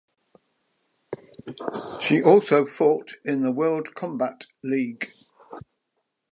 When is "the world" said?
3.43-3.93